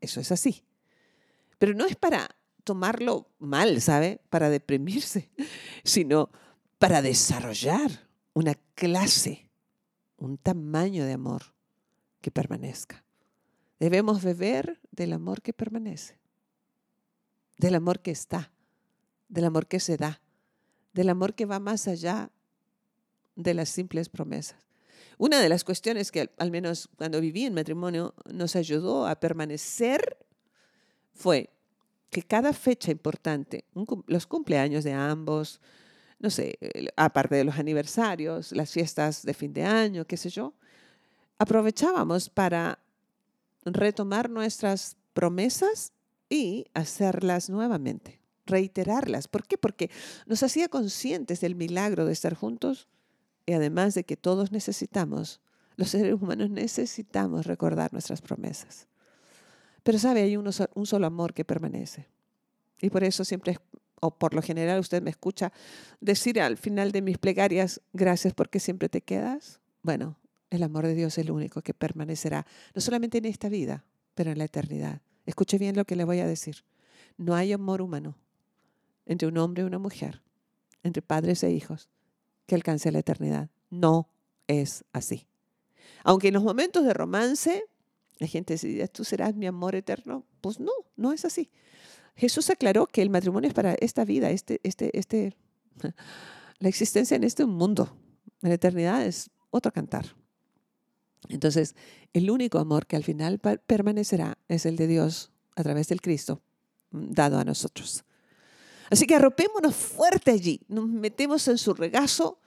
Eso 0.00 0.20
es 0.20 0.30
así. 0.30 0.62
Pero 1.58 1.74
no 1.74 1.86
es 1.86 1.96
para 1.96 2.36
tomarlo 2.64 3.28
mal, 3.38 3.80
¿sabe? 3.80 4.20
Para 4.30 4.48
deprimirse, 4.48 5.30
sino 5.84 6.30
para 6.78 7.02
desarrollar 7.02 8.08
una 8.32 8.54
clase, 8.74 9.50
un 10.16 10.38
tamaño 10.38 11.04
de 11.04 11.14
amor 11.14 11.42
que 12.20 12.30
permanezca. 12.30 13.04
Debemos 13.80 14.22
beber 14.22 14.78
del 14.92 15.14
amor 15.14 15.40
que 15.40 15.54
permanece, 15.54 16.20
del 17.56 17.74
amor 17.74 18.00
que 18.00 18.10
está, 18.10 18.52
del 19.28 19.46
amor 19.46 19.66
que 19.66 19.80
se 19.80 19.96
da, 19.96 20.20
del 20.92 21.08
amor 21.08 21.34
que 21.34 21.46
va 21.46 21.58
más 21.60 21.88
allá 21.88 22.30
de 23.36 23.54
las 23.54 23.70
simples 23.70 24.10
promesas. 24.10 24.58
Una 25.16 25.40
de 25.40 25.48
las 25.48 25.64
cuestiones 25.64 26.12
que 26.12 26.30
al 26.36 26.50
menos 26.50 26.90
cuando 26.96 27.22
viví 27.22 27.46
en 27.46 27.54
matrimonio 27.54 28.14
nos 28.30 28.54
ayudó 28.54 29.06
a 29.06 29.18
permanecer 29.18 30.18
fue 31.14 31.50
que 32.10 32.22
cada 32.22 32.52
fecha 32.52 32.90
importante, 32.90 33.64
los 34.06 34.26
cumpleaños 34.26 34.84
de 34.84 34.92
ambos, 34.92 35.60
no 36.18 36.28
sé, 36.28 36.58
aparte 36.96 37.36
de 37.36 37.44
los 37.44 37.58
aniversarios, 37.58 38.52
las 38.52 38.72
fiestas 38.72 39.22
de 39.22 39.32
fin 39.32 39.54
de 39.54 39.64
año, 39.64 40.06
qué 40.06 40.18
sé 40.18 40.28
yo, 40.28 40.52
aprovechábamos 41.38 42.28
para 42.28 42.78
retomar 43.64 44.30
nuestras 44.30 44.96
promesas 45.12 45.92
y 46.28 46.66
hacerlas 46.74 47.50
nuevamente, 47.50 48.20
reiterarlas. 48.46 49.28
¿Por 49.28 49.46
qué? 49.46 49.58
Porque 49.58 49.90
nos 50.26 50.42
hacía 50.42 50.68
conscientes 50.68 51.40
del 51.40 51.54
milagro 51.54 52.06
de 52.06 52.12
estar 52.12 52.34
juntos 52.34 52.88
y 53.46 53.52
además 53.52 53.94
de 53.94 54.04
que 54.04 54.16
todos 54.16 54.52
necesitamos, 54.52 55.40
los 55.76 55.90
seres 55.90 56.14
humanos 56.14 56.50
necesitamos 56.50 57.46
recordar 57.46 57.92
nuestras 57.92 58.20
promesas. 58.20 58.86
Pero 59.82 59.98
sabe, 59.98 60.22
hay 60.22 60.36
un 60.36 60.52
solo 60.86 61.06
amor 61.06 61.34
que 61.34 61.44
permanece. 61.44 62.06
Y 62.80 62.90
por 62.90 63.02
eso 63.02 63.24
siempre, 63.24 63.58
o 64.00 64.10
por 64.16 64.34
lo 64.34 64.42
general 64.42 64.78
usted 64.78 65.02
me 65.02 65.10
escucha 65.10 65.52
decir 66.00 66.40
al 66.40 66.56
final 66.58 66.92
de 66.92 67.02
mis 67.02 67.18
plegarias, 67.18 67.80
gracias 67.92 68.34
porque 68.34 68.60
siempre 68.60 68.88
te 68.88 69.00
quedas. 69.00 69.60
Bueno, 69.82 70.16
el 70.50 70.62
amor 70.62 70.86
de 70.86 70.94
Dios 70.94 71.16
es 71.16 71.24
el 71.24 71.30
único 71.30 71.62
que 71.62 71.74
permanecerá, 71.74 72.46
no 72.74 72.80
solamente 72.80 73.18
en 73.18 73.24
esta 73.24 73.48
vida, 73.48 73.84
pero 74.14 74.30
en 74.30 74.38
la 74.38 74.44
eternidad. 74.44 75.00
Escuche 75.26 75.58
bien 75.58 75.76
lo 75.76 75.84
que 75.84 75.96
le 75.96 76.04
voy 76.04 76.18
a 76.18 76.26
decir. 76.26 76.64
No 77.16 77.34
hay 77.34 77.52
amor 77.52 77.82
humano 77.82 78.16
entre 79.06 79.28
un 79.28 79.38
hombre 79.38 79.62
y 79.62 79.66
una 79.66 79.78
mujer, 79.78 80.22
entre 80.82 81.02
padres 81.02 81.42
e 81.44 81.50
hijos, 81.50 81.88
que 82.46 82.54
alcance 82.54 82.90
la 82.90 82.98
eternidad. 82.98 83.50
No 83.70 84.08
es 84.46 84.84
así. 84.92 85.26
Aunque 86.04 86.28
en 86.28 86.34
los 86.34 86.42
momentos 86.42 86.84
de 86.84 86.94
romance 86.94 87.64
la 88.20 88.26
gente 88.26 88.54
dice, 88.54 88.86
tú 88.88 89.02
serás 89.02 89.34
mi 89.34 89.46
amor 89.46 89.74
eterno, 89.74 90.24
pues 90.42 90.60
no, 90.60 90.72
no 90.96 91.12
es 91.12 91.24
así. 91.24 91.50
Jesús 92.16 92.50
aclaró 92.50 92.86
que 92.86 93.00
el 93.00 93.08
matrimonio 93.08 93.48
es 93.48 93.54
para 93.54 93.72
esta 93.74 94.04
vida, 94.04 94.30
este, 94.30 94.60
este, 94.62 94.96
este, 94.98 95.36
la 96.58 96.68
existencia 96.68 97.16
en 97.16 97.24
este 97.24 97.46
mundo. 97.46 97.96
La 98.42 98.52
eternidad 98.52 99.06
es 99.06 99.30
otro 99.50 99.72
cantar. 99.72 100.19
Entonces, 101.28 101.74
el 102.12 102.30
único 102.30 102.58
amor 102.58 102.86
que 102.86 102.96
al 102.96 103.04
final 103.04 103.38
permanecerá 103.38 104.38
es 104.48 104.66
el 104.66 104.76
de 104.76 104.86
Dios 104.86 105.30
a 105.56 105.62
través 105.62 105.88
del 105.88 106.00
Cristo 106.00 106.40
mm, 106.90 107.12
dado 107.12 107.38
a 107.38 107.44
nosotros. 107.44 108.04
Así 108.90 109.06
que 109.06 109.14
arropémonos 109.14 109.76
fuerte 109.76 110.32
allí, 110.32 110.62
nos 110.68 110.88
metemos 110.88 111.46
en 111.46 111.58
su 111.58 111.74
regazo, 111.74 112.40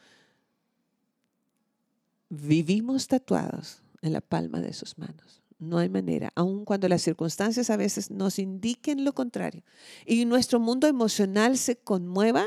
vivimos 2.30 3.08
tatuados 3.08 3.82
en 4.02 4.12
la 4.12 4.22
palma 4.22 4.60
de 4.60 4.74
sus 4.74 4.98
manos. 4.98 5.42
No 5.60 5.78
hay 5.78 5.88
manera, 5.88 6.34
aun 6.36 6.66
cuando 6.66 6.90
las 6.90 7.02
circunstancias 7.02 7.70
a 7.70 7.78
veces 7.78 8.12
nos 8.12 8.38
indiquen 8.38 9.06
lo 9.06 9.14
contrario 9.14 9.64
y 10.06 10.26
nuestro 10.26 10.60
mundo 10.60 10.88
emocional 10.88 11.58
se 11.58 11.78
conmueva 11.78 12.46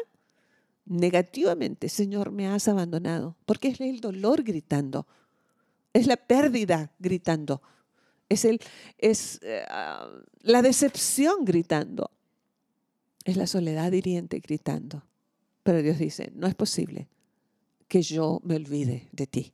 negativamente, 0.84 1.88
Señor, 1.88 2.30
me 2.30 2.46
has 2.46 2.68
abandonado, 2.68 3.36
porque 3.46 3.68
es 3.68 3.80
el 3.80 4.00
dolor 4.00 4.42
gritando, 4.42 5.06
es 5.96 6.06
la 6.06 6.16
pérdida 6.16 6.92
gritando, 6.98 7.62
es, 8.28 8.44
el, 8.44 8.60
es 8.98 9.38
eh, 9.42 9.64
ah, 9.68 10.10
la 10.40 10.60
decepción 10.60 11.44
gritando, 11.44 12.10
es 13.24 13.36
la 13.36 13.46
soledad 13.46 13.92
hiriente 13.92 14.40
gritando. 14.40 15.04
Pero 15.62 15.82
Dios 15.82 15.98
dice, 15.98 16.30
no 16.34 16.46
es 16.46 16.54
posible 16.54 17.08
que 17.88 18.02
yo 18.02 18.40
me 18.44 18.56
olvide 18.56 19.08
de 19.12 19.26
ti. 19.26 19.52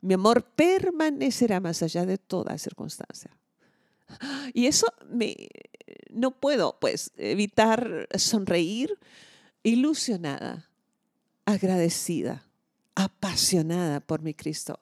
Mi 0.00 0.14
amor 0.14 0.44
permanecerá 0.54 1.60
más 1.60 1.82
allá 1.82 2.04
de 2.06 2.18
toda 2.18 2.58
circunstancia. 2.58 3.30
Y 4.52 4.66
eso 4.66 4.86
me, 5.08 5.36
no 6.10 6.32
puedo 6.32 6.78
pues 6.80 7.12
evitar 7.16 8.08
sonreír 8.16 8.98
ilusionada, 9.62 10.68
agradecida, 11.44 12.46
apasionada 12.94 14.00
por 14.00 14.22
mi 14.22 14.34
Cristo, 14.34 14.80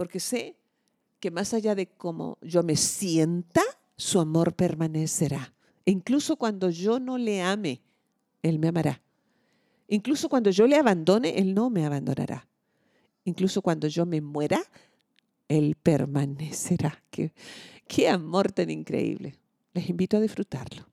porque 0.00 0.20
sé 0.20 0.56
que 1.20 1.30
más 1.30 1.52
allá 1.52 1.74
de 1.74 1.86
cómo 1.86 2.38
yo 2.40 2.62
me 2.62 2.76
sienta, 2.76 3.60
su 3.98 4.18
amor 4.18 4.54
permanecerá. 4.54 5.52
Incluso 5.84 6.36
cuando 6.36 6.70
yo 6.70 6.98
no 6.98 7.18
le 7.18 7.42
ame, 7.42 7.82
Él 8.42 8.58
me 8.58 8.68
amará. 8.68 9.02
Incluso 9.88 10.30
cuando 10.30 10.48
yo 10.48 10.66
le 10.66 10.76
abandone, 10.76 11.38
Él 11.38 11.52
no 11.52 11.68
me 11.68 11.84
abandonará 11.84 12.48
incluso 13.24 13.60
cuando 13.62 13.88
yo 13.88 14.06
me 14.06 14.22
muera, 14.22 14.62
Él 15.48 15.76
permanecerá. 15.76 17.02
Qué, 17.10 17.32
qué 17.86 18.08
amor 18.08 18.52
tan 18.52 18.70
increíble. 18.70 19.36
Les 19.74 19.90
invito 19.90 20.16
a 20.16 20.20
disfrutarlo, 20.20 20.86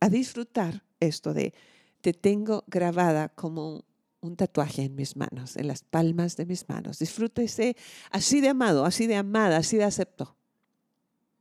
a 0.00 0.08
disfrutar 0.08 0.82
esto 1.00 1.32
de 1.32 1.54
te 2.00 2.12
tengo 2.12 2.64
grabada 2.66 3.28
como 3.28 3.84
un 4.22 4.36
tatuaje 4.36 4.84
en 4.84 4.94
mis 4.94 5.16
manos, 5.16 5.56
en 5.56 5.68
las 5.68 5.82
palmas 5.82 6.36
de 6.36 6.46
mis 6.46 6.66
manos. 6.68 6.98
Disfrútese 6.98 7.76
así 8.10 8.40
de 8.40 8.48
amado, 8.48 8.86
así 8.86 9.06
de 9.06 9.16
amada, 9.16 9.58
así 9.58 9.76
de 9.76 9.84
acepto. 9.84 10.34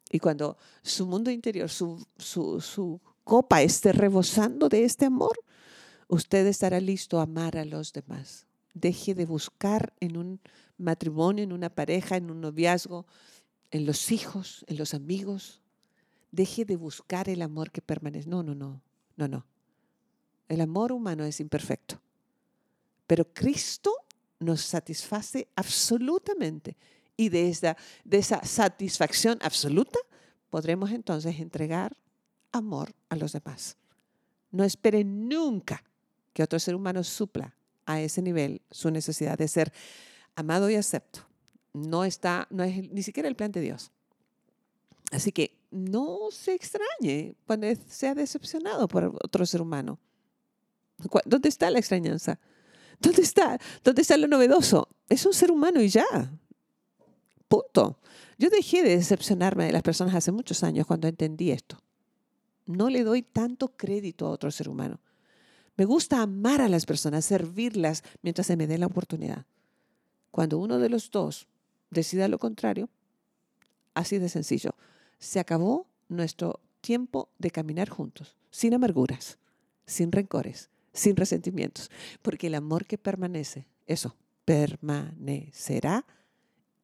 Y 0.10 0.20
cuando 0.20 0.58
su 0.82 1.08
mundo 1.08 1.32
interior, 1.32 1.70
su, 1.70 2.06
su, 2.18 2.60
su 2.60 3.00
copa 3.24 3.62
esté 3.62 3.94
rebosando 3.94 4.68
de 4.68 4.84
este 4.84 5.06
amor, 5.06 5.40
usted 6.10 6.46
estará 6.48 6.82
listo 6.82 7.20
a 7.20 7.24
amar 7.24 7.58
a 7.58 7.64
los 7.64 7.94
demás 7.94 8.46
deje 8.74 9.16
de 9.16 9.26
buscar 9.26 9.94
en 10.00 10.18
un 10.18 10.40
matrimonio, 10.78 11.44
en 11.44 11.54
una 11.54 11.70
pareja, 11.70 12.18
en 12.18 12.32
un 12.32 12.42
noviazgo, 12.42 13.06
en 13.72 13.86
los 13.86 14.12
hijos, 14.12 14.66
en 14.68 14.78
los 14.78 14.94
amigos. 14.94 15.62
Deje 16.32 16.66
de 16.66 16.76
buscar 16.76 17.30
el 17.30 17.42
amor 17.42 17.72
que 17.72 17.82
permanece. 17.82 18.30
No, 18.30 18.44
no, 18.44 18.56
no, 18.56 18.82
no, 19.18 19.28
no. 19.28 19.46
El 20.48 20.62
amor 20.62 20.92
humano 20.92 21.24
es 21.24 21.40
imperfecto. 21.40 22.02
Pero 23.12 23.26
Cristo 23.26 23.94
nos 24.40 24.62
satisface 24.62 25.50
absolutamente. 25.58 26.78
Y 27.18 27.28
de 27.28 27.50
esa, 27.50 27.76
satisfacción 28.46 29.38
absoluta 29.42 30.00
podremos 30.50 30.92
entonces 30.92 31.38
entregar 31.42 31.98
amor 32.54 32.94
a 33.10 33.18
los 33.18 33.34
demás. 33.34 33.76
No 34.50 34.64
espere 34.64 35.04
nunca 35.04 35.84
que 36.32 36.42
otro 36.42 36.58
ser 36.58 36.74
humano 36.74 37.04
supla 37.04 37.54
a 37.86 38.00
ese 38.00 38.22
nivel 38.22 38.62
su 38.72 38.90
necesidad 38.90 39.38
de 39.38 39.50
ser 39.50 39.74
amado 40.38 40.70
y 40.70 40.76
acepto. 40.76 41.28
No 41.74 42.06
está, 42.06 42.48
no 42.50 42.64
es 42.64 42.90
ni 42.92 43.04
siquiera 43.04 43.28
el 43.28 43.36
plan 43.36 43.52
de 43.52 43.60
Dios. 43.60 43.92
Así 45.12 45.34
que 45.34 45.60
no 45.70 46.32
se 46.32 46.54
extrañe 46.54 47.36
cuando 47.46 47.68
sea 47.90 48.16
decepcionado 48.16 48.88
por 48.88 49.04
otro 49.22 49.46
ser 49.46 49.62
humano. 49.62 50.00
¿Dónde 51.26 51.50
está 51.50 51.70
la 51.70 51.80
extrañanza? 51.80 52.40
¿Dónde 53.02 53.24
está? 53.24 53.60
¿Dónde 53.84 54.04
está 54.04 54.16
lo 54.16 54.28
novedoso? 54.28 54.88
Es 55.10 55.26
un 55.26 55.34
ser 55.34 55.52
humano 55.52 55.82
y 55.82 55.90
ya. 55.90 56.06
Punto. 57.48 57.98
Yo 58.38 58.50
dejé 58.50 58.84
de 58.84 58.96
decepcionarme 58.96 59.66
de 59.66 59.72
las 59.72 59.82
personas 59.82 60.16
hace 60.16 60.32
muchos 60.32 60.64
años 60.64 60.86
cuando 60.86 61.08
entendí 61.08 61.52
esto. 61.52 61.78
No 62.66 62.90
le 62.90 63.04
doy 63.04 63.24
tanto 63.24 63.70
crédito 63.76 64.28
a 64.28 64.30
otro 64.30 64.52
ser 64.52 64.70
humano. 64.70 65.00
Me 65.78 65.86
gusta 65.86 66.22
amar 66.22 66.62
a 66.62 66.70
las 66.70 66.86
personas, 66.86 67.26
servirlas 67.26 68.04
mientras 68.22 68.48
se 68.48 68.56
me 68.56 68.68
dé 68.68 68.78
la 68.78 68.86
oportunidad. 68.86 69.46
Cuando 70.30 70.60
uno 70.60 70.78
de 70.78 70.90
los 70.90 71.10
dos 71.10 71.48
decida 71.90 72.28
lo 72.28 72.38
contrario, 72.38 72.88
así 73.96 74.20
de 74.20 74.30
sencillo, 74.30 74.76
se 75.18 75.40
acabó 75.40 75.88
nuestro 76.08 76.60
tiempo 76.82 77.30
de 77.40 77.52
caminar 77.52 77.90
juntos, 77.90 78.36
sin 78.52 78.74
amarguras, 78.74 79.40
sin 79.86 80.12
rencores, 80.12 80.70
sin 80.94 81.16
resentimientos, 81.16 81.90
porque 82.22 82.48
el 82.48 82.56
amor 82.56 82.86
que 82.86 82.98
permanece, 82.98 83.68
eso, 83.88 84.16
permanecerá 84.46 86.06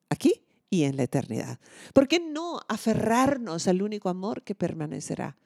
aquí 0.09 0.41
y 0.69 0.83
en 0.83 0.97
la 0.97 1.03
eternidad. 1.03 1.59
¿Por 1.93 2.07
qué 2.07 2.19
no 2.19 2.59
aferrarnos 2.67 3.67
al 3.67 3.81
único 3.81 4.09
amor 4.09 4.43
que 4.43 4.55
permanecerá? 4.55 5.37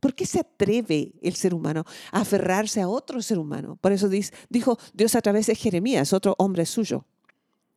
¿Por 0.00 0.14
qué 0.14 0.24
se 0.24 0.40
atreve 0.40 1.12
el 1.20 1.34
ser 1.34 1.54
humano 1.54 1.84
a 2.10 2.22
aferrarse 2.22 2.80
a 2.80 2.88
otro 2.88 3.20
ser 3.20 3.38
humano? 3.38 3.76
Por 3.80 3.92
eso 3.92 4.08
dijo 4.08 4.78
Dios 4.94 5.14
a 5.14 5.20
través 5.20 5.46
de 5.46 5.54
Jeremías, 5.54 6.12
otro 6.12 6.34
hombre 6.38 6.64
suyo. 6.64 7.04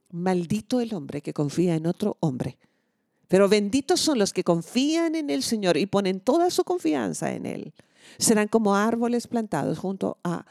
Maldito 0.10 0.80
el 0.80 0.94
hombre 0.94 1.22
que 1.22 1.34
confía 1.34 1.76
en 1.76 1.86
otro 1.86 2.18
hombre. 2.22 2.58
Pero 3.28 3.50
benditos 3.50 4.00
son 4.00 4.20
los 4.20 4.32
que 4.32 4.44
confían 4.44 5.16
en 5.16 5.30
el 5.30 5.44
Señor 5.44 5.76
y 5.76 5.86
ponen 5.86 6.20
toda 6.20 6.50
su 6.50 6.64
confianza 6.64 7.34
en 7.34 7.46
Él. 7.46 7.74
Serán 8.18 8.48
como 8.48 8.76
árboles 8.76 9.28
plantados 9.28 9.80
junto 9.80 10.18
a 10.24 10.46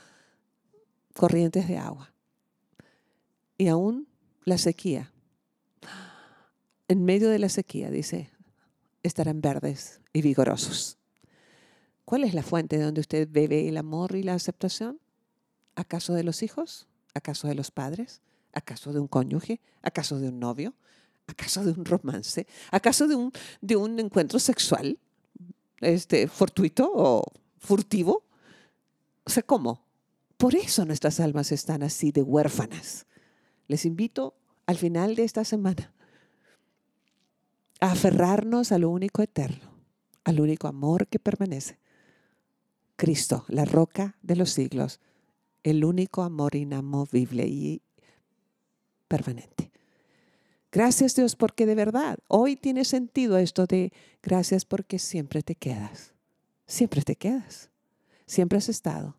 corrientes 1.15 1.69
de 1.69 1.79
agua. 1.79 2.13
Y 3.59 3.69
aún 3.69 4.09
la 4.45 4.59
sequía. 4.59 5.13
En 6.89 7.05
medio 7.05 7.31
de 7.31 7.39
la 7.39 7.49
sequía, 7.49 7.91
dice, 7.91 8.31
estarán 9.03 9.41
verdes 9.41 10.01
y 10.13 10.23
vigorosos. 10.23 10.99
¿Cuál 12.05 12.25
es 12.25 12.35
la 12.35 12.43
fuente 12.43 12.77
de 12.77 12.85
donde 12.85 13.01
usted 13.01 13.29
bebe 13.31 13.69
el 13.69 13.77
amor 13.77 14.17
y 14.17 14.23
la 14.23 14.35
aceptación? 14.35 15.01
¿Acaso 15.77 16.13
de 16.13 16.25
los 16.25 16.43
hijos? 16.43 16.89
¿Acaso 17.15 17.49
de 17.49 17.55
los 17.55 17.71
padres? 17.71 18.21
¿Acaso 18.53 18.93
de 18.93 19.01
un 19.01 19.09
cónyuge? 19.09 19.61
¿Acaso 19.81 20.19
de 20.19 20.29
un 20.29 20.39
novio? 20.39 20.75
¿Acaso 21.27 21.65
de 21.65 21.71
un 21.71 21.85
romance? 21.85 22.47
¿Acaso 22.71 23.09
de 23.09 23.15
un, 23.15 23.33
de 23.61 23.77
un 23.77 23.99
encuentro 23.99 24.39
sexual 24.39 24.99
este, 25.81 26.29
fortuito 26.29 26.91
o 26.93 27.25
furtivo? 27.63 28.25
O 29.25 29.31
sea, 29.31 29.43
¿cómo? 29.43 29.87
Por 30.37 30.55
eso 30.57 30.85
nuestras 30.85 31.21
almas 31.21 31.53
están 31.53 31.83
así 31.83 32.11
de 32.11 32.23
huérfanas. 32.23 33.07
Les 33.69 33.87
invito 33.87 34.35
al 34.67 34.77
final 34.77 35.15
de 35.15 35.25
esta 35.25 35.45
semana 35.45 35.95
a 37.81 37.93
aferrarnos 37.93 38.73
a 38.73 38.79
lo 38.79 38.91
único 38.91 39.23
eterno, 39.23 39.71
al 40.25 40.41
único 40.41 40.67
amor 40.67 41.07
que 41.07 41.19
permanece. 41.19 41.79
Cristo, 42.97 43.45
la 43.49 43.65
roca 43.65 44.17
de 44.23 44.37
los 44.37 44.51
siglos, 44.51 45.01
el 45.63 45.85
único 45.85 46.23
amor 46.23 46.57
inamovible 46.57 47.47
y 47.47 47.83
permanente. 49.09 49.71
Gracias 50.73 51.15
Dios 51.15 51.37
porque 51.37 51.67
de 51.67 51.75
verdad 51.75 52.19
hoy 52.29 52.57
tiene 52.57 52.85
sentido 52.85 53.37
esto 53.39 53.67
de 53.67 53.93
gracias 54.23 54.65
porque 54.65 54.99
siempre 54.99 55.43
te 55.43 55.55
quedas. 55.55 56.12
Siempre 56.67 57.03
te 57.03 57.17
quedas. 57.17 57.71
Siempre 58.27 58.59
has 58.59 58.69
estado 58.69 59.17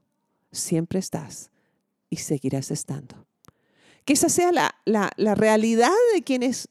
siempre 0.53 0.99
estás 0.99 1.51
y 2.10 2.17
seguirás 2.17 2.71
estando. 2.71 3.25
Que 4.06 4.13
esa 4.13 4.29
sea 4.29 4.51
la, 4.51 4.75
la, 4.86 5.36
realidad 5.36 5.91
de 6.13 6.21
quienes 6.21 6.69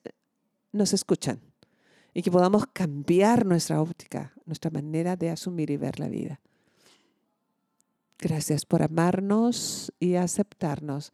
nos 0.71 0.93
escuchan 0.93 1.41
y 2.15 2.23
que 2.23 2.31
podamos 2.31 2.65
cambiar 2.73 3.47
nuestra 3.47 3.81
óptica, 3.81 4.35
nuestra 4.45 4.71
manera 4.71 5.17
de 5.17 5.31
asumir 5.31 5.71
y 5.71 5.77
ver 5.77 5.99
la 5.99 6.09
vida. 6.09 6.41
Gracias 8.19 8.67
por 8.67 8.83
amarnos 8.83 9.93
y 9.99 10.15
aceptarnos 10.15 11.13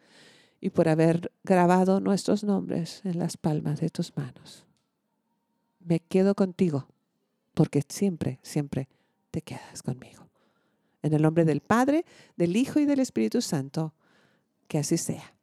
y 0.61 0.71
por 0.71 0.89
haber 0.89 1.33
grabado 1.45 2.01
nuestros 2.01 2.45
nombres 2.45 3.01
en 3.05 3.19
las 3.19 3.37
palmas 3.37 3.81
de 3.81 3.89
tus 3.89 4.15
manos. 4.17 4.67
Me 5.79 6.01
quedo 6.01 6.35
contigo 6.35 6.89
porque 7.55 7.83
siempre, 7.89 8.41
siempre 8.43 8.89
te 9.31 9.43
quedas 9.43 9.83
conmigo. 9.83 10.29
En 11.03 11.13
el 11.13 11.23
nombre 11.23 11.45
del 11.45 11.61
Padre, 11.61 12.05
del 12.37 12.57
Hijo 12.57 12.81
y 12.81 12.87
del 12.87 13.01
Espíritu 13.01 13.41
Santo, 13.41 13.95
que 14.67 14.79
así 14.79 14.97
sea. 14.97 15.35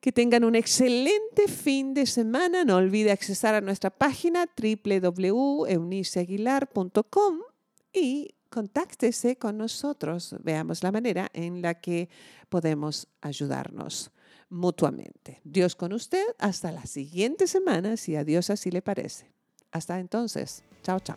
Que 0.00 0.12
tengan 0.12 0.44
un 0.44 0.54
excelente 0.54 1.48
fin 1.48 1.94
de 1.94 2.06
semana. 2.06 2.64
No 2.64 2.76
olvide 2.76 3.10
accesar 3.10 3.54
a 3.54 3.60
nuestra 3.60 3.90
página 3.90 4.46
www.euniceaguilar.com 4.56 7.40
y 7.92 8.34
contáctese 8.50 9.36
con 9.36 9.58
nosotros. 9.58 10.36
Veamos 10.42 10.82
la 10.82 10.92
manera 10.92 11.30
en 11.32 11.62
la 11.62 11.80
que 11.80 12.08
podemos 12.48 13.08
ayudarnos 13.20 14.12
mutuamente. 14.48 15.40
Dios 15.44 15.74
con 15.74 15.92
usted 15.92 16.24
hasta 16.38 16.70
la 16.70 16.86
siguiente 16.86 17.46
semana, 17.46 17.96
si 17.96 18.16
a 18.16 18.24
Dios 18.24 18.50
así 18.50 18.70
le 18.70 18.82
parece. 18.82 19.32
Hasta 19.72 19.98
entonces. 19.98 20.62
Chao, 20.82 21.00
chao. 21.00 21.16